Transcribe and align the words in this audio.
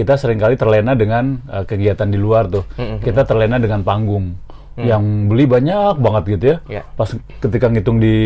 kita 0.00 0.16
sering 0.16 0.40
kali 0.40 0.56
terlena 0.56 0.96
dengan 0.96 1.44
uh, 1.44 1.68
kegiatan 1.68 2.08
di 2.08 2.16
luar 2.16 2.48
tuh. 2.48 2.64
Kita 3.04 3.28
terlena 3.28 3.60
dengan 3.60 3.84
panggung. 3.84 4.32
Yang 4.80 5.04
beli 5.28 5.44
banyak 5.44 6.00
banget 6.00 6.22
gitu 6.40 6.44
ya. 6.56 6.56
Ya. 6.80 6.82
Pas 6.96 7.12
ketika 7.12 7.68
ngitung 7.68 8.00
di 8.00 8.16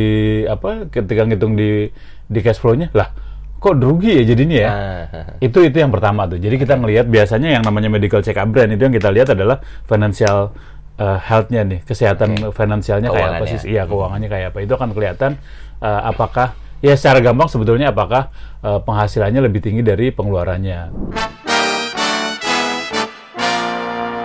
apa? 0.47 0.87
Ketika 0.87 1.27
ngitung 1.27 1.59
di 1.59 1.91
di 2.31 2.39
cash 2.39 2.63
flow-nya, 2.63 2.95
lah 2.95 3.11
kok 3.59 3.81
rugi 3.81 4.21
ya 4.21 4.25
jadinya 4.29 4.57
ya. 4.61 4.71
Ah, 4.71 5.27
Itu 5.41 5.65
itu 5.65 5.83
yang 5.83 5.91
pertama 5.91 6.29
tuh. 6.31 6.39
Jadi 6.39 6.61
kita 6.61 6.77
ngelihat 6.79 7.09
biasanya 7.09 7.59
yang 7.59 7.65
namanya 7.65 7.91
medical 7.91 8.21
check 8.21 8.37
up 8.37 8.47
brand 8.53 8.71
itu 8.71 8.87
yang 8.87 8.93
kita 8.95 9.09
lihat 9.09 9.33
adalah 9.33 9.65
financial 9.89 10.53
uh, 11.01 11.19
health-nya 11.19 11.65
nih, 11.65 11.81
kesehatan 11.83 12.55
finansialnya 12.55 13.09
kayak 13.11 13.29
apa 13.41 13.45
sih? 13.51 13.75
Iya, 13.75 13.89
keuangannya 13.89 14.29
kayak 14.31 14.47
apa. 14.55 14.59
Itu 14.63 14.79
akan 14.79 14.93
kelihatan 14.93 15.41
uh, 15.81 16.01
apakah 16.13 16.55
ya 16.85 16.95
secara 16.95 17.25
gampang 17.25 17.49
sebetulnya 17.49 17.91
apakah 17.91 18.31
uh, 18.61 18.79
penghasilannya 18.85 19.41
lebih 19.43 19.65
tinggi 19.65 19.81
dari 19.81 20.13
pengeluarannya. 20.13 20.93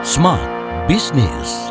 Smart 0.10 0.42
Business. 0.90 1.70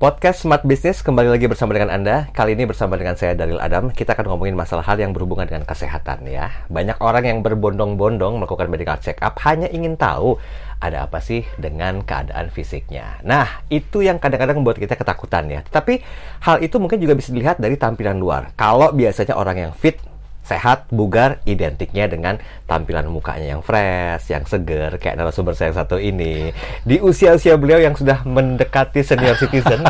Podcast 0.00 0.40
Smart 0.40 0.64
Business 0.64 1.04
kembali 1.04 1.28
lagi 1.28 1.44
bersama 1.44 1.76
dengan 1.76 1.92
Anda. 1.92 2.32
Kali 2.32 2.56
ini 2.56 2.64
bersama 2.64 2.96
dengan 2.96 3.12
saya 3.20 3.36
Daril 3.36 3.60
Adam. 3.60 3.92
Kita 3.92 4.16
akan 4.16 4.32
ngomongin 4.32 4.56
masalah 4.56 4.88
hal 4.88 4.96
yang 4.96 5.12
berhubungan 5.12 5.44
dengan 5.44 5.68
kesehatan 5.68 6.24
ya. 6.32 6.48
Banyak 6.72 6.96
orang 7.04 7.28
yang 7.28 7.38
berbondong-bondong 7.44 8.40
melakukan 8.40 8.72
medical 8.72 8.96
check 9.04 9.20
up 9.20 9.36
hanya 9.44 9.68
ingin 9.68 10.00
tahu 10.00 10.40
ada 10.80 11.04
apa 11.04 11.20
sih 11.20 11.44
dengan 11.60 12.00
keadaan 12.00 12.48
fisiknya. 12.48 13.20
Nah, 13.20 13.68
itu 13.68 14.00
yang 14.00 14.16
kadang-kadang 14.16 14.64
membuat 14.64 14.80
kita 14.80 14.96
ketakutan 14.96 15.44
ya. 15.52 15.60
Tapi 15.60 16.00
hal 16.40 16.64
itu 16.64 16.80
mungkin 16.80 16.96
juga 17.04 17.12
bisa 17.12 17.36
dilihat 17.36 17.60
dari 17.60 17.76
tampilan 17.76 18.16
luar. 18.16 18.56
Kalau 18.56 18.96
biasanya 18.96 19.36
orang 19.36 19.68
yang 19.68 19.72
fit 19.76 20.00
sehat, 20.46 20.86
bugar, 20.94 21.42
identiknya 21.42 22.06
dengan 22.06 22.38
tampilan 22.70 23.10
mukanya 23.10 23.58
yang 23.58 23.62
fresh, 23.66 24.30
yang 24.30 24.46
seger, 24.46 24.94
kayak 25.02 25.18
narasumber 25.18 25.58
saya 25.58 25.74
yang 25.74 25.78
satu 25.82 25.98
ini. 25.98 26.54
Di 26.86 27.02
usia-usia 27.02 27.58
beliau 27.58 27.82
yang 27.82 27.98
sudah 27.98 28.22
mendekati 28.22 29.02
senior 29.02 29.34
citizen, 29.42 29.82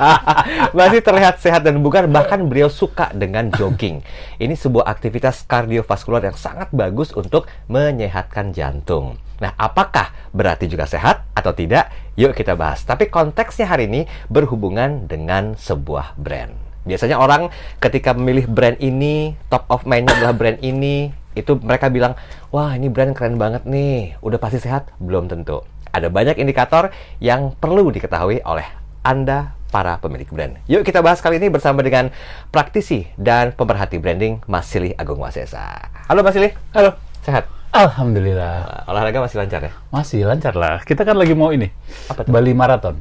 masih 0.78 1.02
terlihat 1.02 1.42
sehat 1.42 1.66
dan 1.66 1.82
bugar, 1.82 2.06
bahkan 2.06 2.46
beliau 2.46 2.70
suka 2.70 3.10
dengan 3.10 3.50
jogging. 3.50 3.98
Ini 4.38 4.54
sebuah 4.54 4.86
aktivitas 4.86 5.42
kardiovaskular 5.50 6.22
yang 6.22 6.38
sangat 6.38 6.70
bagus 6.70 7.10
untuk 7.10 7.50
menyehatkan 7.66 8.54
jantung. 8.54 9.18
Nah, 9.42 9.56
apakah 9.56 10.12
berarti 10.30 10.68
juga 10.70 10.86
sehat 10.86 11.26
atau 11.34 11.50
tidak? 11.56 11.90
Yuk 12.14 12.36
kita 12.36 12.54
bahas. 12.54 12.84
Tapi 12.84 13.08
konteksnya 13.08 13.66
hari 13.66 13.88
ini 13.88 14.04
berhubungan 14.28 15.08
dengan 15.08 15.56
sebuah 15.56 16.14
brand. 16.20 16.69
Biasanya 16.84 17.20
orang 17.20 17.52
ketika 17.76 18.16
memilih 18.16 18.48
brand 18.48 18.76
ini, 18.80 19.36
top 19.52 19.68
of 19.68 19.84
mind-nya 19.84 20.16
adalah 20.16 20.34
brand 20.36 20.58
ini, 20.64 21.12
itu 21.36 21.56
mereka 21.60 21.92
bilang, 21.92 22.16
wah 22.50 22.74
ini 22.74 22.88
brand 22.88 23.12
keren 23.14 23.36
banget 23.36 23.68
nih, 23.68 24.16
udah 24.24 24.38
pasti 24.40 24.58
sehat? 24.58 24.90
Belum 24.98 25.28
tentu. 25.28 25.62
Ada 25.90 26.08
banyak 26.08 26.38
indikator 26.38 26.94
yang 27.18 27.52
perlu 27.58 27.90
diketahui 27.90 28.42
oleh 28.46 28.66
Anda 29.02 29.58
para 29.70 30.02
pemilik 30.02 30.26
brand. 30.26 30.58
Yuk 30.66 30.82
kita 30.82 30.98
bahas 30.98 31.22
kali 31.22 31.38
ini 31.38 31.46
bersama 31.46 31.80
dengan 31.82 32.10
praktisi 32.50 33.06
dan 33.14 33.54
pemerhati 33.54 34.02
branding 34.02 34.42
Mas 34.50 34.66
Silih 34.66 34.94
Agung 34.98 35.22
Wasesa. 35.22 35.90
Halo 36.10 36.26
Mas 36.26 36.34
Silih. 36.34 36.52
Halo. 36.74 36.94
Sehat? 37.22 37.46
Alhamdulillah. 37.70 38.66
Uh, 38.66 38.90
olahraga 38.90 39.22
masih 39.22 39.38
lancar 39.38 39.62
ya? 39.62 39.72
Masih 39.94 40.26
lancar 40.26 40.58
lah. 40.58 40.82
Kita 40.82 41.06
kan 41.06 41.14
lagi 41.14 41.38
mau 41.38 41.54
ini. 41.54 41.70
Apa 42.10 42.26
tuh? 42.26 42.34
Bali 42.34 42.50
Marathon. 42.50 42.98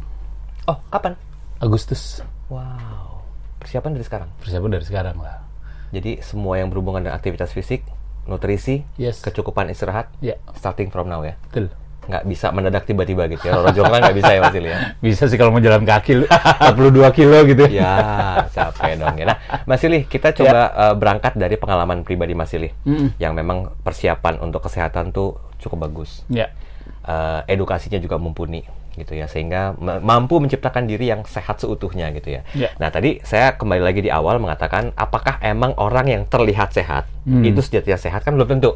Oh, 0.69 0.77
kapan? 0.93 1.17
Agustus. 1.57 2.21
Wow. 2.53 3.08
Persiapan 3.59 3.91
dari 3.93 4.05
sekarang. 4.07 4.29
Persiapan 4.39 4.69
dari 4.71 4.85
sekarang 4.87 5.17
lah. 5.19 5.43
Jadi 5.91 6.21
semua 6.21 6.55
yang 6.55 6.69
berhubungan 6.69 7.03
dengan 7.03 7.15
aktivitas 7.15 7.51
fisik, 7.51 7.83
nutrisi, 8.23 8.85
Yes. 8.95 9.19
kecukupan 9.19 9.67
istirahat, 9.67 10.07
Ya, 10.21 10.37
starting 10.53 10.89
from 10.89 11.09
now 11.09 11.25
ya. 11.25 11.35
betul. 11.49 11.67
Nggak 12.09 12.25
bisa 12.25 12.49
mendadak 12.49 12.89
tiba-tiba 12.89 13.29
gitu 13.29 13.45
ya. 13.45 13.69
Jonggrang 13.69 14.01
nggak 14.01 14.17
bisa 14.17 14.31
ya 14.33 14.41
Mas 14.41 14.55
ya. 14.57 14.77
Bisa 15.05 15.23
sih 15.29 15.37
kalau 15.37 15.53
mau 15.53 15.61
jalan 15.61 15.85
kaki 15.85 16.25
42 16.25 17.05
kilo 17.13 17.37
gitu 17.45 17.69
Ya, 17.69 17.93
capek 18.49 18.97
dong 18.97 19.13
ya. 19.13 19.29
Nah, 19.29 19.37
Mas 19.69 19.85
Ili, 19.85 20.09
kita 20.09 20.33
coba 20.33 20.73
uh, 20.73 20.95
berangkat 20.97 21.37
dari 21.37 21.53
pengalaman 21.53 22.01
pribadi 22.01 22.33
Mas 22.33 22.49
Ili. 22.57 22.73
Mm-mm. 22.81 23.13
Yang 23.21 23.33
memang 23.37 23.57
persiapan 23.85 24.41
untuk 24.41 24.65
kesehatan 24.65 25.13
tuh 25.13 25.37
cukup 25.61 25.85
bagus. 25.85 26.25
Ya. 26.33 26.49
Uh, 27.05 27.45
edukasinya 27.45 28.01
juga 28.01 28.17
mumpuni 28.17 28.65
gitu 28.91 29.13
ya 29.13 29.25
sehingga 29.25 29.73
ma- 29.75 29.97
mampu 29.97 30.37
menciptakan 30.37 30.83
diri 30.83 31.07
yang 31.07 31.21
sehat 31.23 31.57
seutuhnya 31.57 32.09
gitu 32.11 32.31
ya. 32.31 32.41
Ya. 32.51 32.69
Nah 32.77 32.89
tadi 32.89 33.21
saya 33.21 33.53
kembali 33.53 33.79
lagi 33.79 33.99
di 33.99 34.09
awal 34.09 34.37
mengatakan 34.37 34.91
apakah 34.93 35.37
emang 35.39 35.75
orang 35.75 36.07
yang 36.07 36.23
terlihat 36.25 36.71
sehat 36.71 37.05
Hmm. 37.23 37.41
itu 37.41 37.59
sejatinya 37.59 37.95
sehat 37.95 38.21
kan 38.21 38.33
belum 38.33 38.49
tentu. 38.49 38.73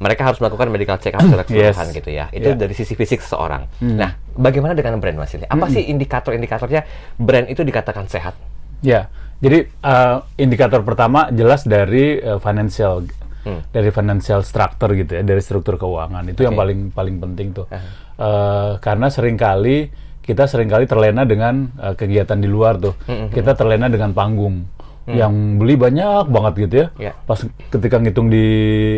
Mereka 0.00 0.24
harus 0.24 0.40
melakukan 0.40 0.68
medical 0.68 0.96
check 0.96 1.12
up 1.12 1.20
secara 1.24 1.44
keseluruhan 1.44 1.86
Yes. 1.86 1.96
gitu 1.96 2.10
ya. 2.10 2.26
Itu 2.30 2.50
Ya. 2.50 2.56
dari 2.56 2.72
sisi 2.72 2.94
fisik 2.94 3.20
seseorang. 3.20 3.68
Hmm. 3.78 3.96
Nah, 3.96 4.10
bagaimana 4.32 4.72
dengan 4.72 4.96
brand 4.96 5.16
Mas 5.16 5.34
Ili? 5.34 5.44
Apa 5.44 5.68
sih 5.68 5.84
indikator-indikatornya 5.84 6.88
brand 7.16 7.46
itu 7.46 7.60
dikatakan 7.60 8.06
sehat? 8.06 8.32
Ya, 8.80 9.12
jadi 9.38 9.68
uh, 9.78 10.24
indikator 10.34 10.80
pertama 10.80 11.28
jelas 11.30 11.62
dari 11.62 12.16
uh, 12.16 12.36
financial, 12.38 13.04
Hmm. 13.40 13.64
dari 13.72 13.88
financial 13.88 14.40
structure 14.40 14.92
gitu 14.94 15.16
ya, 15.16 15.22
dari 15.22 15.40
struktur 15.40 15.76
keuangan 15.76 16.28
itu 16.28 16.44
yang 16.44 16.52
Oke. 16.52 16.60
paling 16.60 16.80
paling 16.90 17.16
penting 17.18 17.48
tuh, 17.52 17.64
Aha. 17.68 18.09
Uh, 18.20 18.76
karena 18.84 19.08
sering 19.08 19.40
kali 19.40 19.88
kita 20.20 20.44
sering 20.44 20.68
kali 20.68 20.84
terlena 20.84 21.24
dengan 21.24 21.72
uh, 21.80 21.96
kegiatan 21.96 22.36
di 22.36 22.44
luar 22.44 22.76
tuh, 22.76 22.92
Hmm, 23.08 23.32
kita 23.32 23.56
terlena 23.56 23.88
dengan 23.88 24.12
panggung, 24.12 24.68
yang 25.08 25.56
beli 25.56 25.74
banyak 25.74 26.28
banget 26.28 26.52
gitu 26.68 26.74
ya, 26.76 26.86
Ya. 27.00 27.12
pas 27.24 27.40
ketika 27.72 27.96
ngitung 27.98 28.28
di 28.28 28.44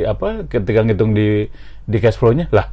apa, 0.05 0.45
ketika 0.45 0.83
ngitung 0.83 1.15
di 1.15 1.47
di 1.87 1.97
cash 2.03 2.19
flow-nya, 2.19 2.51
lah 2.51 2.67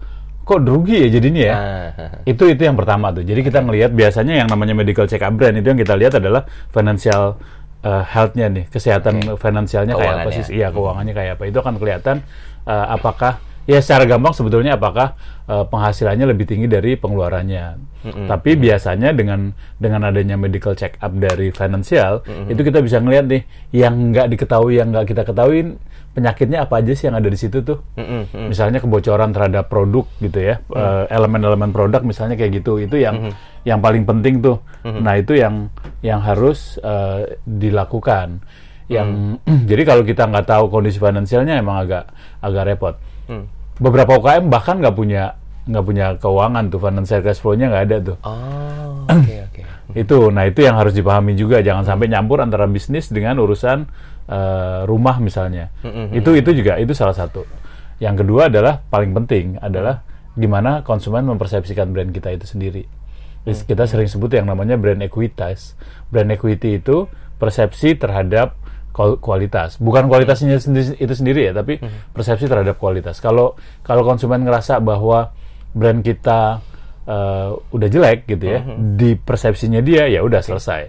kok 0.43 0.65
rugi 0.65 1.05
ya 1.05 1.09
jadinya 1.13 1.41
ya. 1.45 1.53
Ah, 1.55 1.89
Itu 2.25 2.49
itu 2.49 2.65
yang 2.65 2.73
pertama 2.73 3.13
tuh. 3.13 3.21
Jadi 3.21 3.45
kita 3.45 3.61
ngelihat 3.61 3.93
biasanya 3.93 4.33
yang 4.43 4.49
namanya 4.49 4.73
medical 4.73 5.05
check 5.05 5.21
up 5.21 5.29
brand 5.37 5.53
itu 5.53 5.69
yang 5.69 5.77
kita 5.77 5.93
lihat 5.93 6.17
adalah 6.17 6.49
financial 6.73 7.37
uh, 7.85 8.03
health-nya 8.03 8.49
nih, 8.49 8.65
kesehatan 8.73 9.37
finansialnya 9.37 9.93
kayak 9.93 10.13
apa 10.25 10.29
sih? 10.33 10.43
Iya, 10.57 10.73
keuangannya 10.73 11.13
kayak 11.13 11.31
apa. 11.37 11.43
Itu 11.45 11.61
akan 11.61 11.77
kelihatan 11.77 12.25
uh, 12.65 12.85
apakah 12.97 13.37
ya 13.69 13.79
secara 13.85 14.09
gampang 14.09 14.33
sebetulnya 14.33 14.81
apakah 14.81 15.13
uh, 15.45 15.61
penghasilannya 15.69 16.25
lebih 16.25 16.49
tinggi 16.49 16.65
dari 16.65 16.97
pengeluarannya. 16.97 17.85
Tapi 17.99 18.55
biasanya 18.55 19.11
dengan 19.11 19.51
dengan 19.75 20.07
adanya 20.07 20.39
medical 20.39 20.71
check 20.71 20.95
up 21.03 21.11
dari 21.11 21.51
financial 21.51 22.23
itu 22.47 22.61
kita 22.63 22.79
bisa 22.79 23.03
ngelihat 23.03 23.27
nih 23.27 23.43
yang 23.75 24.15
nggak 24.15 24.31
diketahui 24.31 24.79
yang 24.79 24.95
nggak 24.95 25.11
kita 25.11 25.27
ketahui 25.27 25.75
penyakitnya 26.15 26.63
apa 26.63 26.79
aja 26.79 26.95
sih 26.95 27.11
yang 27.11 27.19
ada 27.19 27.27
di 27.27 27.35
situ 27.35 27.59
tuh. 27.59 27.83
Mm-mm, 27.99 28.31
mm. 28.31 28.47
misalnya 28.47 28.79
kebocoran 28.79 29.35
terhadap 29.35 29.67
produk 29.67 30.07
gitu 30.23 30.39
ya 30.39 30.63
eh, 30.63 31.03
elemen-elemen 31.11 31.75
produk 31.75 32.01
misalnya 32.01 32.39
kayak 32.39 32.63
gitu 32.63 32.79
itu 32.79 32.95
yang 33.03 33.35
yang 33.67 33.83
paling 33.83 34.07
penting 34.07 34.39
tuh. 34.39 34.63
Nah 34.87 35.19
itu 35.19 35.35
yang 35.35 35.67
yang 35.99 36.23
harus 36.23 36.79
eh, 36.79 37.35
dilakukan. 37.43 38.39
Yang 38.87 39.07
jadi 39.69 39.81
kalau 39.83 40.03
kita 40.07 40.23
nggak 40.23 40.47
tahu 40.47 40.71
kondisi 40.71 40.97
finansialnya 40.97 41.59
emang 41.59 41.83
agak 41.83 42.07
agak 42.39 42.63
repot. 42.63 42.95
Hmm. 43.27 43.58
Beberapa 43.79 44.19
UKM 44.19 44.51
bahkan 44.51 44.77
nggak 44.83 44.95
punya 44.95 45.39
nggak 45.69 45.85
punya 45.85 46.05
keuangan 46.17 46.63
tuh 46.67 46.79
financial 46.81 47.21
cash 47.23 47.39
flow-nya 47.39 47.71
nggak 47.71 47.83
ada 47.89 47.97
tuh. 48.13 48.17
Oh, 48.23 49.05
oke 49.07 49.35
oke. 49.49 49.61
itu 49.97 50.17
nah 50.29 50.43
itu 50.45 50.59
yang 50.61 50.77
harus 50.77 50.93
dipahami 50.93 51.33
juga 51.33 51.63
jangan 51.65 51.87
sampai 51.87 52.11
nyampur 52.11 52.43
antara 52.43 52.69
bisnis 52.69 53.09
dengan 53.09 53.39
urusan 53.39 53.87
eh, 54.27 54.79
rumah 54.85 55.17
misalnya. 55.23 55.71
Itu 56.11 56.35
itu 56.35 56.51
juga 56.53 56.77
itu 56.77 56.91
salah 56.93 57.15
satu. 57.15 57.47
Yang 57.99 58.25
kedua 58.25 58.47
adalah 58.47 58.79
paling 58.87 59.11
penting 59.11 59.59
adalah 59.59 60.03
gimana 60.39 60.81
konsumen 60.87 61.27
mempersepsikan 61.27 61.91
brand 61.91 62.15
kita 62.15 62.31
itu 62.31 62.47
sendiri. 62.47 62.83
Terus 63.43 63.63
kita 63.63 63.87
sering 63.87 64.07
sebut 64.07 64.31
yang 64.35 64.47
namanya 64.47 64.75
brand 64.75 64.99
equitas. 65.03 65.75
Brand 66.11 66.31
equity 66.31 66.79
itu 66.79 67.07
persepsi 67.39 67.95
terhadap 67.95 68.55
kualitas. 68.93 69.77
Bukan 69.77 70.09
kualitasnya 70.09 70.59
sendi- 70.59 70.97
itu 70.97 71.13
sendiri 71.13 71.49
ya 71.49 71.53
tapi 71.53 71.79
persepsi 72.11 72.49
terhadap 72.49 72.75
kualitas. 72.75 73.21
Kalau 73.23 73.55
kalau 73.81 74.03
konsumen 74.03 74.43
ngerasa 74.43 74.81
bahwa 74.81 75.31
brand 75.71 76.01
kita 76.01 76.59
eh, 77.05 77.49
udah 77.53 77.87
jelek 77.89 78.25
gitu 78.27 78.45
ya 78.45 78.59
di 78.77 79.15
persepsinya 79.15 79.79
dia 79.79 80.09
ya 80.09 80.21
udah 80.21 80.41
selesai. 80.41 80.83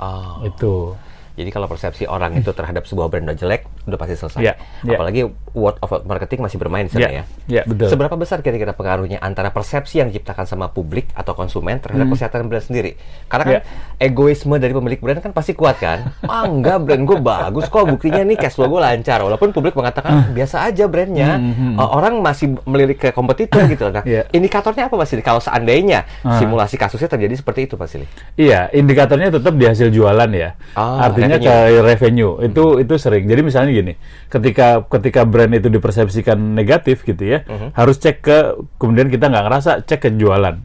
Oh. 0.00 0.40
itu 0.48 0.96
Jadi 1.40 1.50
kalau 1.50 1.66
persepsi 1.66 2.04
orang 2.04 2.36
itu 2.36 2.52
terhadap 2.52 2.84
sebuah 2.84 3.08
brand 3.08 3.24
udah 3.24 3.34
jelek, 3.34 3.64
udah 3.84 3.96
pasti 3.96 4.14
selesai. 4.14 4.40
Iya, 4.40 4.54
iya. 4.84 4.94
Apalagi 4.94 5.20
word 5.50 5.76
of 5.78 5.88
mouth 5.90 6.04
marketing 6.04 6.40
masih 6.40 6.56
bermain 6.56 6.84
di 6.84 6.92
sana 6.92 7.08
ya. 7.10 7.24
Ya, 7.46 7.62
betul. 7.64 7.88
Seberapa 7.88 8.14
besar 8.14 8.38
kira-kira 8.38 8.70
pengaruhnya 8.70 9.18
antara 9.18 9.48
persepsi 9.48 9.98
yang 9.98 10.08
diciptakan 10.08 10.44
sama 10.44 10.68
publik 10.68 11.08
atau 11.12 11.32
konsumen 11.32 11.80
terhadap 11.80 12.06
kesehatan 12.06 12.46
brand 12.46 12.62
sendiri? 12.62 12.94
Karena 13.26 13.42
kan 13.42 13.52
Ya. 13.52 13.62
egoisme 13.98 14.56
dari 14.56 14.70
pemilik 14.70 14.98
brand 14.98 15.18
kan 15.18 15.32
pasti 15.32 15.52
kuat 15.52 15.76
kan? 15.76 16.12
Ah 16.28 16.44
enggak, 16.44 16.80
brand 16.80 17.02
gue 17.02 17.18
bagus 17.18 17.66
kok, 17.66 17.84
buktinya 17.84 18.22
nih 18.22 18.36
cash 18.36 18.54
flow 18.54 18.68
gue 18.68 18.78
lancar. 18.78 19.20
Walaupun 19.20 19.50
publik 19.50 19.72
mengatakan 19.72 20.30
biasa 20.30 20.64
aja 20.64 20.84
brandnya, 20.84 21.40
Uh, 21.70 21.86
orang 21.92 22.18
masih 22.20 22.58
melirik 22.64 22.98
ke 22.98 23.08
kompetitor 23.10 23.64
gitu. 23.66 23.88
Nah, 23.88 24.02
Ya. 24.02 24.26
indikatornya 24.30 24.86
apa 24.86 25.00
Silly? 25.02 25.20
Kalau 25.20 25.38
seandainya 25.38 26.04
Ah. 26.20 26.36
simulasi 26.36 26.74
kasusnya 26.74 27.08
terjadi 27.08 27.32
seperti 27.32 27.64
itu 27.64 27.74
Mas 27.74 27.90
Silly? 27.90 28.06
Iya, 28.34 28.68
indikatornya 28.70 29.30
tetap 29.30 29.54
di 29.54 29.64
hasil 29.64 29.88
jualan 29.88 30.30
ya. 30.30 30.54
Ah, 30.72 31.06
Artinya 31.06 31.29
revenue. 31.36 31.76
ke 31.76 31.84
revenue. 31.84 32.32
Itu 32.42 32.64
itu 32.78 32.94
sering. 32.96 33.24
Jadi 33.24 33.40
misalnya 33.40 33.70
gini, 33.70 33.92
ketika 34.26 34.82
ketika 34.82 35.22
brand 35.22 35.52
itu 35.52 35.68
dipersepsikan 35.68 36.34
negatif 36.34 37.04
gitu 37.04 37.22
ya, 37.22 37.44
Mhm. 37.44 37.76
harus 37.76 37.96
cek 37.96 38.16
ke 38.18 38.38
kemudian 38.76 39.06
kita 39.06 39.28
nggak 39.28 39.44
ngerasa 39.46 39.70
cek 39.84 40.00
ke 40.00 40.10
jualan. 40.12 40.58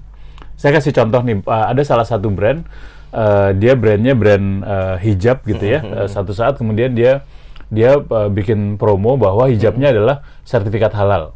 Saya 0.55 0.71
kasih 0.73 0.91
contoh 0.91 1.21
nih, 1.21 1.43
uh, 1.43 1.69
ada 1.69 1.83
salah 1.83 2.03
satu 2.03 2.31
brand 2.31 2.63
uh, 3.11 3.51
dia 3.51 3.75
brandnya 3.75 4.15
brand 4.15 4.61
uh, 4.61 4.95
hijab 4.97 5.43
gitu 5.43 5.61
ya. 5.61 5.79
Mhm, 5.79 5.91
Uh, 5.93 6.07
satu 6.07 6.31
saat 6.31 6.55
kemudian 6.55 6.91
dia 6.91 7.21
dia 7.67 7.97
uh, 7.97 8.29
bikin 8.29 8.77
promo 8.77 9.15
bahwa 9.15 9.45
hijabnya 9.45 9.89
Mhm. 9.89 9.95
adalah 9.97 10.15
sertifikat 10.41 10.93
halal 10.93 11.33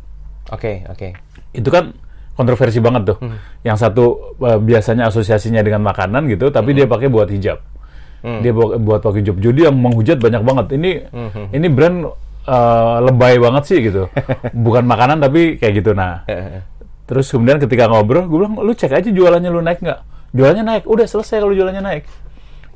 Oke, 0.49 0.85
oke. 0.85 1.13
itu 1.51 1.69
kan 1.69 1.93
kontroversi 2.33 2.79
banget 2.79 3.11
tuh. 3.11 3.17
Yang 3.61 3.77
satu 3.83 4.05
uh, 4.39 4.55
biasanya 4.55 5.09
asosiasinya 5.09 5.59
dengan 5.59 5.83
makanan 5.83 6.29
gitu, 6.29 6.47
tapi 6.47 6.71
dia 6.71 6.87
pakai 6.87 7.05
buat 7.05 7.27
hijab. 7.27 7.59
Dia 8.19 8.51
buat, 8.51 8.75
buat 8.83 8.99
pakai 8.99 9.23
hijab. 9.23 9.37
Jadi 9.39 9.59
yang 9.67 9.75
menghujat 9.79 10.17
banyak 10.19 10.41
banget. 10.43 10.65
Ini 10.75 10.91
ini 11.55 11.67
brand 11.71 11.97
uh, 12.45 12.97
lebay 13.03 13.39
banget 13.39 13.63
sih 13.69 13.77
gitu. 13.79 14.11
Bukan 14.65 14.83
makanan 14.83 15.23
tapi 15.23 15.55
kayak 15.55 15.73
gitu. 15.83 15.91
Nah, 15.95 16.27
terus 17.07 17.31
kemudian 17.31 17.57
ketika 17.57 17.87
ngobrol, 17.87 18.27
gue 18.27 18.37
bilang, 18.37 18.59
lu 18.59 18.71
cek 18.75 18.91
aja 18.91 19.09
jualannya 19.09 19.49
lu 19.49 19.61
naik 19.63 19.79
nggak? 19.79 19.99
Jualannya 20.35 20.63
naik. 20.65 20.83
Udah 20.85 21.05
selesai 21.07 21.41
kalau 21.41 21.55
jualannya 21.55 21.83
naik. 21.83 22.03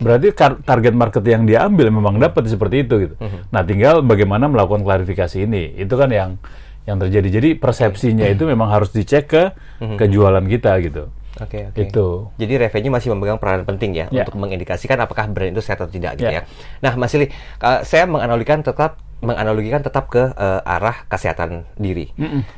Berarti 0.01 0.34
target 0.66 0.94
market 0.98 1.24
yang 1.24 1.46
dia 1.46 1.63
ambil 1.63 1.88
memang 1.94 2.18
dapat 2.18 2.50
seperti 2.50 2.84
itu 2.84 3.07
gitu. 3.07 3.16
Nah, 3.54 3.62
tinggal 3.63 4.01
bagaimana 4.01 4.50
melakukan 4.50 4.81
klarifikasi 4.84 5.46
ini. 5.46 5.78
Itu 5.78 5.96
kan 5.96 6.10
yang 6.10 6.42
yang 6.84 7.00
terjadi. 7.00 7.30
Jadi 7.39 7.50
persepsinya 7.56 8.28
itu 8.28 8.44
memang 8.44 8.68
harus 8.68 8.92
dicek 8.92 9.24
ke 9.30 9.44
ke 9.96 10.06
jualan 10.12 10.44
kita 10.44 10.75
gitu. 10.84 11.07
Oke, 11.42 11.74
oke. 11.74 11.90
Itu. 11.90 12.30
Jadi 12.38 12.54
revenue 12.62 12.94
masih 12.94 13.10
memegang 13.14 13.42
peranan 13.42 13.66
penting 13.66 13.98
ya, 13.98 14.06
Ya. 14.14 14.22
untuk 14.22 14.38
mengindikasikan 14.38 15.02
apakah 15.02 15.26
brand 15.34 15.50
itu 15.50 15.66
sehat 15.66 15.82
atau 15.82 15.90
tidak 15.90 16.22
gitu 16.22 16.30
ya. 16.30 16.42
Ya. 16.42 16.50
Nah, 16.86 16.94
Mas 16.94 17.10
Silly, 17.10 17.34
uh, 17.60 17.82
saya 17.82 18.06
menganalogikan 18.06 18.62
tetap 18.62 19.02
menganalogikan 19.24 19.80
tetap 19.80 20.12
ke 20.12 20.20
uh, 20.36 20.62
arah 20.68 21.08
kesehatan 21.08 21.64
diri. 21.80 22.12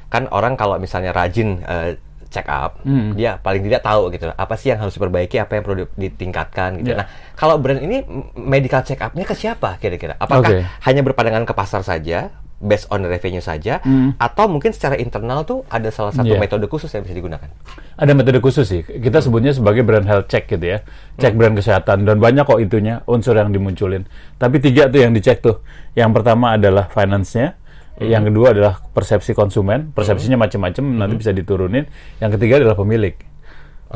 Kan 0.10 0.26
orang 0.34 0.58
kalau 0.58 0.82
misalnya 0.82 1.14
rajin 1.14 1.62
uh, 1.62 1.94
check 2.28 2.50
up, 2.50 2.82
dia 3.16 3.38
paling 3.38 3.64
tidak 3.64 3.86
tahu 3.86 4.10
gitu 4.12 4.28
apa 4.34 4.54
sih 4.58 4.74
yang 4.74 4.82
harus 4.82 4.98
diperbaiki, 4.98 5.40
apa 5.40 5.56
yang 5.56 5.64
perlu 5.64 5.86
di- 5.86 6.10
ditingkatkan 6.10 6.82
gitu. 6.82 6.98
Ya. 6.98 7.06
Nah, 7.06 7.08
kalau 7.38 7.62
brand 7.62 7.80
ini 7.80 8.02
medical 8.36 8.82
check 8.82 9.00
up-nya 9.00 9.24
ke 9.24 9.38
siapa 9.38 9.78
kira-kira? 9.78 10.18
Apakah 10.18 10.52
Oke. 10.52 10.66
hanya 10.84 11.06
berpandangan 11.06 11.46
ke 11.46 11.54
pasar 11.54 11.86
saja? 11.86 12.34
Based 12.56 12.88
on 12.88 13.04
revenue 13.04 13.44
saja, 13.44 13.84
atau 14.16 14.48
mungkin 14.48 14.72
secara 14.72 14.96
internal 14.96 15.44
tuh 15.44 15.68
ada 15.68 15.92
salah 15.92 16.16
satu 16.16 16.34
Ya. 16.34 16.40
metode 16.40 16.64
khusus 16.72 16.88
yang 16.88 17.04
bisa 17.04 17.12
digunakan. 17.12 17.52
Ada 18.00 18.16
metode 18.16 18.40
khusus 18.40 18.64
sih. 18.64 18.80
Kita 18.80 19.20
sebutnya 19.20 19.52
sebagai 19.52 19.84
brand 19.84 20.08
health 20.08 20.32
check 20.32 20.48
gitu 20.48 20.64
ya. 20.64 20.80
Cek 21.20 21.36
brand 21.36 21.52
kesehatan 21.52 22.08
dan 22.08 22.16
banyak 22.16 22.48
kok 22.48 22.56
itunya 22.58 23.04
unsur 23.06 23.36
yang 23.36 23.52
dimunculin. 23.52 24.08
Tapi 24.40 24.64
tiga 24.64 24.88
tuh 24.88 25.04
yang 25.04 25.12
dicek 25.12 25.44
tuh. 25.44 25.60
Yang 26.00 26.16
pertama 26.16 26.56
adalah 26.56 26.88
finance-nya, 26.88 27.60
yang 28.00 28.24
kedua 28.24 28.56
adalah 28.56 28.80
persepsi 28.88 29.36
konsumen, 29.36 29.92
persepsinya 29.92 30.40
macam-macam 30.40 30.84
nanti 30.96 31.16
bisa 31.20 31.36
diturunin. 31.36 31.84
Yang 32.24 32.40
ketiga 32.40 32.64
adalah 32.64 32.80
pemilik. 32.80 33.20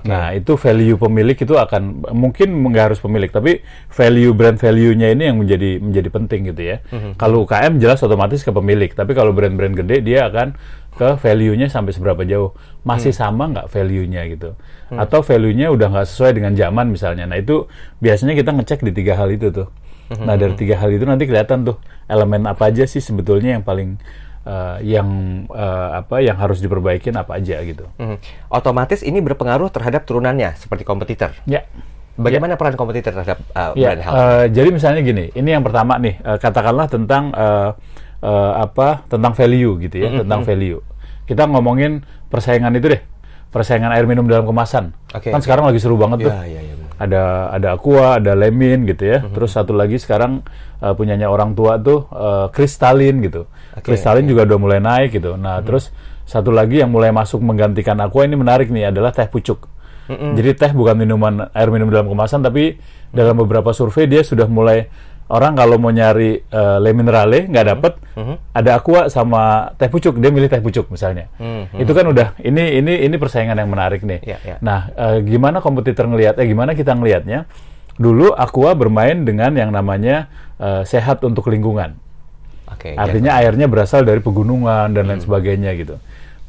Nah, 0.06 0.32
itu 0.38 0.56
value 0.56 0.96
pemilik 0.96 1.36
itu 1.36 1.56
akan 1.58 2.06
mungkin 2.14 2.54
nggak 2.70 2.94
harus 2.94 3.00
pemilik, 3.02 3.32
tapi 3.32 3.66
value 3.90 4.32
brand 4.38 4.56
value-nya 4.56 5.12
ini 5.12 5.32
yang 5.32 5.38
menjadi 5.40 5.82
menjadi 5.82 6.10
penting 6.14 6.42
gitu 6.54 6.62
ya. 6.62 6.78
Kalau 7.18 7.44
UKM 7.44 7.82
jelas 7.82 8.00
otomatis 8.06 8.46
ke 8.46 8.52
pemilik, 8.54 8.92
tapi 8.94 9.18
kalau 9.18 9.34
brand-brand 9.34 9.74
gede 9.74 10.06
dia 10.06 10.30
akan 10.30 10.56
ke 11.00 11.16
value-nya 11.20 11.72
sampai 11.72 11.96
seberapa 11.96 12.22
jauh. 12.28 12.52
Masih 12.84 13.16
sama 13.16 13.48
nggak 13.50 13.68
value-nya 13.72 14.28
gitu. 14.32 14.56
Atau 14.92 15.24
value-nya 15.24 15.72
udah 15.74 15.88
nggak 15.90 16.08
sesuai 16.08 16.32
dengan 16.38 16.54
zaman 16.54 16.92
misalnya. 16.92 17.26
Nah, 17.28 17.40
itu 17.40 17.66
biasanya 18.04 18.36
kita 18.36 18.56
ngecek 18.56 18.84
di 18.86 18.92
tiga 18.92 19.18
hal 19.20 19.32
itu 19.32 19.50
tuh. 19.50 19.68
Nah, 20.10 20.34
dari 20.36 20.58
tiga 20.58 20.74
hal 20.82 20.90
itu 20.90 21.06
nanti 21.06 21.30
kelihatan 21.30 21.70
tuh 21.70 21.78
elemen 22.10 22.50
apa 22.50 22.74
aja 22.74 22.90
sih 22.90 22.98
sebetulnya 22.98 23.60
yang 23.60 23.64
paling 23.64 24.02
eh, 24.46 24.78
yang 24.86 25.08
eh, 25.50 25.90
apa 26.00 26.22
yang 26.22 26.38
harus 26.40 26.60
diperbaikin 26.60 27.16
apa 27.16 27.40
aja 27.40 27.60
gitu. 27.64 27.88
Mhm. 27.98 28.18
Otomatis 28.54 29.04
ini 29.04 29.20
berpengaruh 29.20 29.72
terhadap 29.72 30.06
turunannya 30.06 30.56
seperti 30.56 30.84
kompetitor. 30.84 31.36
Ya. 31.44 31.66
Bagaimana 32.20 32.60
peran 32.60 32.76
kompetitor 32.76 33.16
terhadap 33.16 33.40
uh, 33.56 33.72
Ya, 33.80 33.96
brand 33.96 34.02
health? 34.04 34.16
eh, 34.20 34.46
jadi 34.52 34.70
misalnya 34.76 35.02
gini, 35.08 35.32
ini 35.32 35.56
yang 35.56 35.64
pertama 35.64 35.96
nih, 35.96 36.20
eh, 36.20 36.36
katakanlah 36.36 36.92
tentang 36.92 37.32
eh, 37.32 37.72
eh, 38.20 38.54
apa, 38.60 39.08
tentang 39.08 39.32
value 39.32 39.80
gitu 39.88 39.96
ya, 40.04 40.20
tentang 40.20 40.44
value. 40.44 40.84
Kita 41.24 41.48
ngomongin 41.48 42.04
persaingan 42.28 42.76
itu 42.76 42.92
deh, 42.92 43.02
persaingan 43.56 43.96
air 43.96 44.04
minum 44.04 44.28
dalam 44.28 44.44
kemasan. 44.44 44.92
Oke, 45.16 45.32
kan 45.32 45.40
sekarang 45.40 45.64
lagi 45.72 45.80
seru 45.80 45.96
banget 45.96 46.28
tuh. 46.28 46.32
Ya, 46.36 46.44
ya, 46.44 46.60
ya, 46.60 46.74
benar. 46.76 46.79
Ada 47.00 47.56
ada 47.56 47.80
Aqua, 47.80 48.20
ada 48.20 48.36
Lemin 48.36 48.84
gitu 48.84 49.08
ya. 49.08 49.24
Terus 49.24 49.56
satu 49.56 49.72
lagi 49.72 49.96
sekarang 49.96 50.44
eh, 50.84 50.94
punyanya 50.94 51.32
orang 51.32 51.56
tua 51.56 51.80
tuh 51.80 52.12
eh, 52.12 52.48
Kristalin 52.52 53.24
gitu. 53.24 53.48
Oke, 53.74 53.96
Kristalin 53.96 54.28
juga 54.28 54.44
udah 54.44 54.60
mulai 54.60 54.80
naik 54.84 55.16
gitu. 55.16 55.40
Nah, 55.40 55.64
terus 55.64 55.96
satu 56.28 56.52
lagi 56.52 56.84
yang 56.84 56.92
mulai 56.92 57.10
masuk 57.16 57.40
menggantikan 57.42 57.98
Aqua 58.04 58.28
ini 58.28 58.36
menarik 58.36 58.68
nih 58.70 58.92
adalah 58.92 59.16
teh 59.16 59.26
pucuk. 59.26 59.66
Jadi 60.10 60.50
teh 60.58 60.72
bukan 60.74 60.98
minuman 60.98 61.54
air 61.54 61.70
minum 61.70 61.86
dalam 61.94 62.10
kemasan 62.10 62.42
tapi 62.42 62.82
dalam 63.14 63.38
beberapa 63.38 63.70
survei 63.78 64.10
dia 64.10 64.26
sudah 64.26 64.50
mulai 64.50 64.90
orang 65.30 65.54
kalau 65.54 65.78
mau 65.78 65.94
nyari 65.94 66.42
eh, 66.42 66.78
le 66.82 66.92
minerale 66.92 67.46
nggak 67.46 67.66
dapet 67.66 67.94
ada 68.52 68.72
aqua 68.76 69.08
sama 69.08 69.72
teh 69.78 69.88
pucuk 69.88 70.18
dia 70.18 70.34
milih 70.34 70.50
teh 70.50 70.60
pucuk 70.60 70.90
misalnya. 70.90 71.30
Itu 71.78 71.94
kan 71.94 72.10
udah 72.10 72.36
ini 72.42 72.82
ini 72.82 73.06
ini 73.06 73.16
persaingan 73.16 73.56
yang 73.56 73.70
menarik 73.70 74.02
nih. 74.04 74.20
Ya, 74.26 74.38
ya. 74.42 74.56
nah 74.60 74.90
eh, 74.98 75.22
gimana 75.24 75.62
kompetitor 75.62 76.10
ngelihat 76.10 76.42
eh 76.42 76.48
gimana 76.50 76.74
kita 76.74 76.98
ngelihatnya? 76.98 77.46
Dulu 78.00 78.34
aqua 78.34 78.74
bermain 78.74 79.24
dengan 79.24 79.54
yang 79.56 79.70
namanya 79.70 80.28
eh, 80.58 80.84
sehat 80.84 81.22
untuk 81.22 81.48
lingkungan. 81.48 81.96
Oke. 82.70 82.98
Artinya 82.98 83.38
airnya 83.38 83.66
berasal 83.70 84.06
dari 84.06 84.22
pegunungan 84.22 84.94
dan 84.94 85.04
lain 85.10 85.22
sebagainya 85.22 85.74
gitu. 85.78 85.98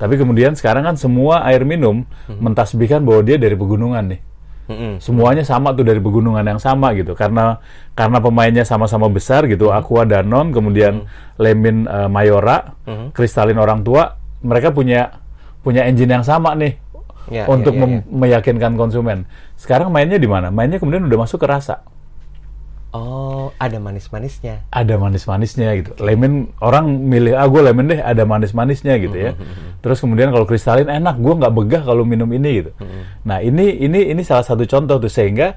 Tapi 0.01 0.17
kemudian 0.17 0.57
sekarang 0.57 0.89
kan 0.89 0.97
semua 0.97 1.45
air 1.45 1.61
minum 1.69 2.09
mentasbihkan 2.29 3.05
bahwa 3.05 3.21
dia 3.21 3.37
dari 3.37 3.53
pegunungan 3.53 4.17
nih. 4.17 4.21
Mm-mm. 4.71 5.03
Semuanya 5.03 5.43
sama 5.43 5.75
tuh 5.75 5.83
dari 5.83 5.99
pegunungan 5.99 6.47
yang 6.47 6.63
sama 6.63 6.95
gitu. 6.95 7.19
Karena 7.19 7.59
karena 7.99 8.23
pemainnya 8.23 8.63
sama-sama 8.63 9.11
besar 9.11 9.51
gitu. 9.51 9.75
Aqua 9.75 10.07
Danon, 10.07 10.55
kemudian 10.55 11.11
Lemin 11.43 11.91
eh, 11.91 12.07
Mayora, 12.07 12.79
Kristalin 13.11 13.59
orang 13.59 13.83
tua, 13.83 14.15
mereka 14.47 14.71
punya 14.71 15.19
punya 15.61 15.85
engine 15.85 16.15
yang 16.15 16.25
sama 16.25 16.55
nih 16.55 16.79
Ya, 17.31 17.47
untuk 17.47 17.77
ya, 17.77 17.85
ya, 17.85 17.87
mem- 17.87 18.07
meyakinkan 18.11 18.75
konsumen. 18.75 19.29
Sekarang 19.55 19.93
mainnya 19.95 20.19
di 20.19 20.27
mana? 20.27 20.51
Mainnya 20.51 20.83
kemudian 20.83 21.07
udah 21.07 21.19
masuk 21.21 21.39
ke 21.43 21.47
rasa. 21.47 21.85
Oh, 22.91 23.55
ada 23.55 23.79
manis-manisnya. 23.79 24.67
ada 24.67 24.95
manis-manisnya 24.99 25.69
gitu. 25.79 25.91
Lemon 26.03 26.51
orang 26.59 26.91
milih 26.91 27.39
ah 27.39 27.47
gue 27.47 27.63
lemon 27.63 27.87
deh 27.87 28.03
ada 28.03 28.27
manis-manisnya 28.27 28.99
gitu 28.99 29.15
ya. 29.15 29.33
Terus 29.79 30.03
kemudian 30.03 30.35
kalau 30.35 30.43
kristalin 30.43 30.91
enak 30.91 31.17
gue 31.17 31.35
nggak 31.39 31.55
begah 31.55 31.83
kalau 31.87 32.03
minum 32.03 32.27
ini 32.35 32.67
gitu. 32.67 32.71
Nah 33.23 33.39
ini 33.39 33.79
ini 33.79 34.11
ini 34.11 34.23
salah 34.27 34.43
satu 34.43 34.67
contoh 34.67 34.99
tuh 34.99 35.07
sehingga 35.07 35.55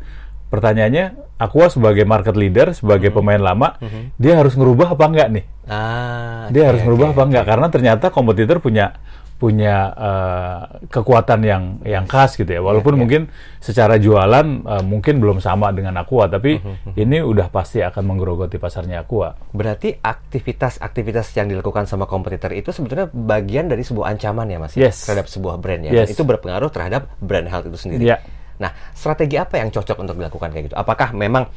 pertanyaannya 0.49 1.25
Aqua 1.41 1.65
sebagai 1.67 2.05
market 2.05 2.37
leader 2.37 2.71
sebagai 2.77 3.09
pemain 3.09 3.41
lama 3.41 3.75
dia 4.15 4.37
harus 4.37 4.53
ngerubah 4.53 4.93
apa 4.93 5.03
enggak 5.09 5.27
nih? 5.33 5.45
Ah, 5.65 6.47
Dia 6.53 6.61
oke, 6.61 6.69
harus 6.69 6.81
ngerubah 6.85 7.07
apa 7.11 7.19
oke. 7.19 7.27
enggak 7.33 7.45
karena 7.49 7.67
ternyata 7.73 8.05
kompetitor 8.13 8.61
punya 8.61 8.93
punya 9.37 9.91
eh, 9.91 10.59
kekuatan 10.87 11.39
yang 11.43 11.63
yang 11.83 12.05
khas 12.07 12.39
gitu 12.39 12.47
ya. 12.47 12.61
Walaupun 12.63 12.95
mungkin 12.95 13.27
secara 13.59 13.99
jualan 13.99 14.45
eh, 14.63 14.83
mungkin 14.83 15.19
belum 15.19 15.43
sama 15.43 15.75
dengan 15.75 15.99
Aqua 15.99 16.31
tapi 16.31 16.57
ini 17.03 17.19
udah 17.19 17.51
pasti 17.51 17.83
akan 17.83 18.03
menggerogoti 18.03 18.55
pasarnya 18.55 19.03
Aqua. 19.03 19.35
Berarti 19.51 19.99
aktivitas-aktivitas 19.99 21.35
yang 21.35 21.51
dilakukan 21.51 21.89
sama 21.89 22.07
kompetitor 22.07 22.55
itu 22.55 22.71
sebetulnya 22.71 23.11
bagian 23.11 23.67
dari 23.67 23.83
sebuah 23.83 24.15
ancaman 24.15 24.47
ya 24.47 24.57
Mas 24.61 24.73
ya? 24.79 24.87
Yes. 24.87 25.03
terhadap 25.03 25.27
sebuah 25.27 25.59
brand 25.59 25.81
ya. 25.85 25.91
Yes. 26.03 26.15
Itu 26.15 26.23
berpengaruh 26.23 26.71
terhadap 26.71 27.11
brand 27.19 27.47
health 27.51 27.67
itu 27.67 27.77
sendiri. 27.77 28.13
Iya. 28.13 28.17
Nah, 28.61 28.71
strategi 28.93 29.35
apa 29.35 29.59
yang 29.59 29.73
cocok 29.73 29.97
untuk 29.99 30.15
dilakukan 30.15 30.53
kayak 30.53 30.71
gitu? 30.71 30.77
Apakah 30.77 31.11
memang 31.11 31.49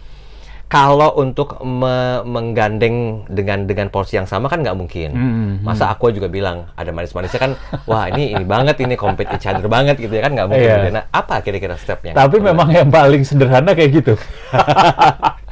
kalau 0.66 1.14
untuk 1.14 1.62
me- 1.62 2.26
menggandeng 2.26 3.22
dengan 3.26 3.64
dengan 3.64 3.86
porsi 3.86 4.18
yang 4.18 4.26
sama 4.26 4.46
kan 4.46 4.60
nggak 4.60 4.74
mungkin. 4.74 5.10
Hmm, 5.10 5.52
Masa 5.62 5.88
aku 5.88 6.10
juga 6.10 6.26
bilang 6.26 6.66
ada 6.74 6.90
manis-manisnya 6.90 7.38
kan, 7.38 7.52
wah 7.84 8.10
ini 8.10 8.34
ini 8.34 8.42
banget 8.42 8.82
ini 8.82 8.94
compete 8.94 9.30
each 9.30 9.46
other 9.46 9.66
banget 9.66 9.94
gitu 9.96 10.10
ya 10.10 10.26
kan 10.26 10.34
nggak 10.34 10.48
mungkin. 10.48 10.66
Iya. 10.66 10.76
gitu. 10.82 10.90
Nah, 10.92 11.04
apa 11.08 11.38
kira-kira 11.38 11.74
stepnya? 11.76 12.12
Tapi 12.12 12.36
memang 12.40 12.66
yang 12.68 12.90
paling 12.90 13.22
sederhana 13.22 13.72
kayak 13.72 13.90
gitu. 13.94 14.14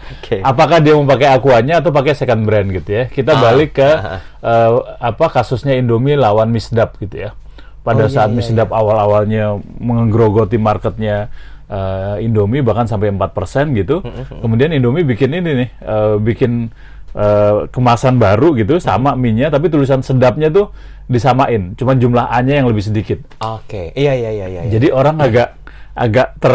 Oke. 0.05 0.43
Apakah 0.43 0.79
dia 0.79 0.93
mau 0.93 1.07
pakai 1.07 1.31
akuanya 1.31 1.79
atau 1.79 1.89
pakai 1.89 2.13
second 2.13 2.43
brand 2.43 2.69
gitu 2.69 2.91
ya? 2.93 3.05
Kita 3.07 3.33
Ah, 3.33 3.41
balik 3.41 3.71
ke 3.73 3.87
ah, 3.89 4.21
eh, 4.21 4.71
apa 5.01 5.27
kasusnya 5.31 5.73
Indomie 5.75 6.15
lawan 6.15 6.51
Misdap 6.51 6.99
gitu 6.99 7.23
ya. 7.23 7.31
Pada 7.81 8.05
Oh, 8.05 8.09
iya, 8.09 8.13
saat 8.13 8.29
iya, 8.29 8.37
Misdap 8.37 8.69
awal-awalnya 8.69 9.57
menggerogoti 9.79 10.57
marketnya 10.57 11.29
eh, 11.75 12.25
Indomie 12.27 12.63
bahkan 12.63 12.87
sampai 12.87 13.11
4% 13.11 13.75
gitu. 13.75 14.01
Kemudian 14.39 14.71
Indomie 14.71 15.03
bikin 15.03 15.35
ini 15.35 15.67
nih, 15.67 15.69
eh, 15.83 16.15
bikin 16.23 16.71
eh, 17.15 17.57
kemasan 17.75 18.23
baru 18.23 18.55
gitu 18.55 18.79
sama 18.79 19.19
mie-nya 19.19 19.51
tapi 19.51 19.67
tulisan 19.71 20.03
sedapnya 20.03 20.51
tuh 20.51 20.71
disamain, 21.05 21.77
cuman 21.77 22.01
jumlah 22.01 22.25
A-nya 22.33 22.65
yang 22.65 22.69
lebih 22.71 22.81
sedikit. 22.81 23.19
Oke. 23.45 23.93
Iya 23.93 24.13
iya 24.17 24.31
iya 24.31 24.47
iya. 24.49 24.61
iya. 24.65 24.71
Jadi 24.73 24.89
orang 24.89 25.21
agak 25.21 25.59
agak 25.95 26.29
ter 26.41 26.55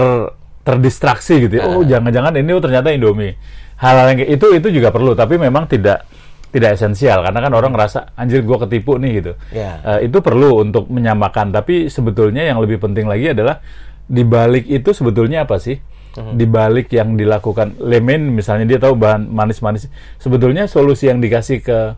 terdistraksi 0.66 1.50
gitu 1.50 1.56
ya. 1.58 1.66
Oh, 1.66 1.82
jangan-jangan 1.82 2.36
ini 2.38 2.52
oh, 2.54 2.62
ternyata 2.62 2.94
Indomie. 2.94 3.34
Hal-hal 3.80 4.12
yang 4.14 4.28
itu 4.28 4.48
itu 4.54 4.68
juga 4.70 4.92
perlu, 4.92 5.16
tapi 5.16 5.40
memang 5.40 5.66
tidak 5.66 6.04
tidak 6.50 6.76
esensial 6.76 7.22
karena 7.22 7.40
kan 7.46 7.54
orang 7.54 7.72
ngerasa 7.78 8.18
anjir 8.18 8.42
gua 8.42 8.66
ketipu 8.66 8.98
nih 8.98 9.12
gitu. 9.22 9.34
Ya. 9.54 9.80
Eh, 9.86 10.10
itu 10.10 10.20
perlu 10.20 10.66
untuk 10.66 10.90
menyamakan, 10.90 11.54
tapi 11.54 11.88
sebetulnya 11.88 12.44
yang 12.44 12.60
lebih 12.60 12.82
penting 12.82 13.06
lagi 13.06 13.32
adalah 13.32 13.62
di 14.10 14.25
balik 14.25 14.66
itu 14.66 14.89
sebetulnya 14.92 15.46
apa 15.46 15.62
sih? 15.62 15.78
Di 16.20 16.44
balik 16.50 16.89
yang 16.92 17.16
dilakukan 17.16 17.80
lemen 17.80 18.34
misalnya 18.34 18.66
dia 18.66 18.82
tahu 18.82 18.98
bahan 18.98 19.30
manis-manis, 19.30 19.88
sebetulnya 20.18 20.66
solusi 20.66 21.08
yang 21.08 21.22
dikasih 21.22 21.62
ke 21.62 21.96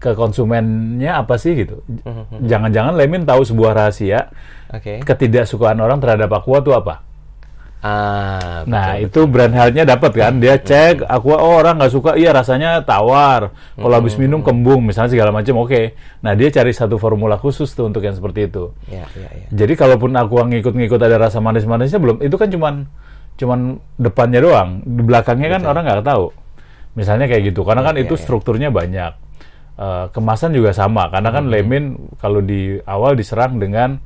ke 0.00 0.16
konsumennya 0.16 1.20
apa 1.20 1.36
sih 1.36 1.52
gitu? 1.52 1.84
Jangan-jangan 2.40 2.96
Lemin 2.96 3.28
tahu 3.28 3.44
sebuah 3.44 3.76
rahasia 3.76 4.32
Oke. 4.72 5.04
ketidaksukaan 5.04 5.76
orang 5.76 6.00
terhadap 6.00 6.32
aqua 6.32 6.64
itu 6.64 6.72
apa? 6.72 7.04
Ah. 7.80 8.60
Nah, 8.68 9.00
betul, 9.00 9.08
itu 9.08 9.20
brand 9.32 9.54
health-nya 9.56 9.88
dapat 9.88 10.12
kan? 10.12 10.36
Dia 10.36 10.60
cek 10.60 11.00
aqua 11.08 11.40
oh 11.40 11.64
orang 11.64 11.80
nggak 11.80 11.92
suka, 11.92 12.10
iya 12.20 12.28
rasanya 12.28 12.84
tawar. 12.84 13.56
Kalau 13.72 13.94
habis 13.96 14.20
minum 14.20 14.44
kembung 14.44 14.84
misalnya 14.84 15.16
segala 15.16 15.32
macam, 15.32 15.64
oke. 15.64 15.96
Nah, 16.20 16.36
dia 16.36 16.52
cari 16.52 16.76
satu 16.76 17.00
formula 17.00 17.40
khusus 17.40 17.72
tuh 17.72 17.88
untuk 17.88 18.04
yang 18.04 18.12
seperti 18.12 18.52
itu. 18.52 18.76
Iya 18.92 19.08
iya 19.16 19.28
iya. 19.32 19.46
Jadi 19.48 19.72
kalaupun 19.80 20.12
aqua 20.12 20.44
ngikut-ngikut 20.44 21.00
ada 21.00 21.16
rasa 21.16 21.40
manis-manisnya 21.40 21.96
belum, 21.96 22.20
itu 22.20 22.36
kan 22.36 22.48
cuman 22.52 22.74
cuman 23.40 23.80
depannya 23.96 24.40
doang. 24.44 24.84
Di 24.84 25.00
belakangnya 25.00 25.48
kan 25.56 25.62
orang 25.64 25.82
nggak 25.88 26.04
tahu. 26.04 26.36
Misalnya 27.00 27.32
kayak 27.32 27.48
gitu. 27.48 27.64
Karena 27.64 27.80
kan 27.80 27.96
Iya, 27.96 28.04
itu 28.04 28.14
iya. 28.18 28.20
strukturnya 28.20 28.68
banyak. 28.68 29.12
Eh, 29.80 30.06
kemasan 30.12 30.52
juga 30.52 30.76
sama. 30.76 31.08
Karena 31.08 31.32
kan 31.32 31.48
lemin 31.48 31.96
kalau 32.20 32.44
di 32.44 32.76
awal 32.84 33.16
diserang 33.16 33.56
dengan 33.56 33.96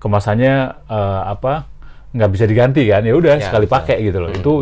kemasannya 0.00 0.54
eh, 0.88 1.20
apa 1.28 1.68
nggak 2.10 2.30
bisa 2.30 2.44
diganti 2.46 2.86
kan? 2.90 3.02
Ya 3.06 3.14
udah 3.14 3.38
Ya, 3.38 3.46
sekali 3.46 3.66
pakai 3.70 4.02
gitu 4.02 4.18
loh. 4.22 4.30
Itu 4.30 4.52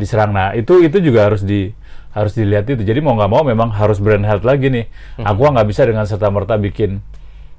diserang. 0.00 0.32
Nah 0.32 0.56
itu 0.56 0.80
itu 0.80 0.98
juga 1.00 1.28
harus 1.28 1.44
di 1.44 1.72
harus 2.16 2.32
dilihat 2.32 2.64
itu. 2.72 2.80
Jadi 2.80 3.00
mau 3.04 3.12
nggak 3.12 3.30
mau 3.30 3.42
memang 3.44 3.68
harus 3.76 4.00
brand 4.00 4.24
health 4.24 4.44
lagi 4.44 4.72
nih. 4.72 4.84
Aku 5.20 5.44
nggak 5.44 5.68
bisa 5.68 5.84
dengan 5.84 6.08
serta 6.08 6.32
merta 6.32 6.56
bikin 6.56 7.04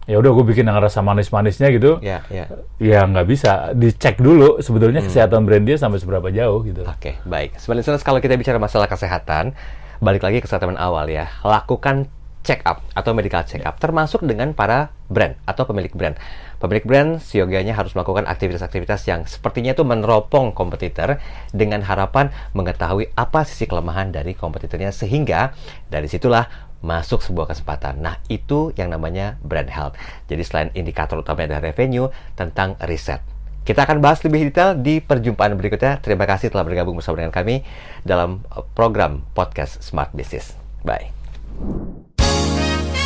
ya 0.07 0.15
udah 0.23 0.31
gue 0.31 0.45
bikin 0.55 0.63
yang 0.63 0.79
rasa 0.79 1.03
manis-manisnya 1.03 1.67
gitu. 1.75 1.99
Iya 1.99 2.23
iya. 2.31 2.45
ya 2.79 2.99
nggak 3.03 3.27
bisa. 3.27 3.75
Dicek 3.75 4.23
dulu 4.23 4.63
sebetulnya 4.63 5.03
kesehatan 5.03 5.43
brand 5.43 5.67
dia 5.67 5.75
sampai 5.75 5.99
seberapa 5.99 6.31
jauh 6.31 6.63
gitu. 6.63 6.87
Oke, 6.87 7.19
baik. 7.27 7.59
Sebenarnya 7.59 7.99
kalau 8.01 8.23
kita 8.23 8.39
bicara 8.39 8.57
masalah 8.57 8.87
kesehatan, 8.87 9.51
balik 9.99 10.23
lagi 10.23 10.39
ke 10.39 10.47
statement 10.47 10.79
awal 10.79 11.05
ya. 11.11 11.27
Lakukan 11.43 12.07
check 12.47 12.63
up 12.63 12.79
atau 12.95 13.11
medical 13.11 13.43
check 13.43 13.67
up, 13.67 13.75
termasuk 13.83 14.23
dengan 14.23 14.55
para 14.55 14.95
brand 15.11 15.35
atau 15.43 15.67
pemilik 15.67 15.91
brand. 15.91 16.15
Pemilik 16.63 16.87
brand 16.87 17.09
siogianya 17.19 17.75
harus 17.75 17.91
melakukan 17.91 18.23
aktivitas-aktivitas 18.23 19.03
yang 19.11 19.27
sepertinya 19.27 19.75
itu 19.75 19.83
meneropong 19.83 20.55
kompetitor 20.55 21.19
dengan 21.51 21.83
harapan 21.83 22.31
mengetahui 22.55 23.11
apa 23.19 23.43
sisi 23.43 23.67
kelemahan 23.67 24.15
dari 24.15 24.31
kompetitornya 24.31 24.95
sehingga 24.95 25.51
dari 25.91 26.07
situlah 26.07 26.47
masuk 26.79 27.19
sebuah 27.19 27.51
kesempatan. 27.51 27.99
Nah, 27.99 28.21
itu 28.31 28.71
yang 28.79 28.93
namanya 28.93 29.35
brand 29.43 29.67
health. 29.67 29.99
Jadi 30.31 30.43
selain 30.47 30.69
indikator 30.77 31.19
utamanya 31.19 31.57
adalah 31.57 31.73
revenue, 31.73 32.07
tentang 32.37 32.77
riset. 32.85 33.19
Kita 33.67 33.83
akan 33.83 33.99
bahas 33.99 34.23
lebih 34.23 34.47
detail 34.47 34.79
di 34.79 35.03
perjumpaan 35.03 35.59
berikutnya. 35.59 35.99
Terima 35.99 36.23
kasih 36.23 36.47
telah 36.47 36.63
bergabung 36.63 36.95
bersama 36.95 37.19
dengan 37.19 37.35
kami 37.35 37.67
dalam 38.07 38.47
uh, 38.55 38.63
program 38.71 39.27
podcast 39.35 39.83
Smart 39.83 40.15
Business. 40.15 40.55
Bye. 40.87 42.06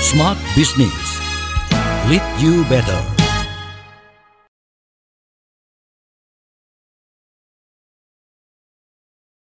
Smart 0.01 0.37
Business. 0.55 1.19
Lead 2.09 2.23
you 2.41 2.63
better. 2.65 3.20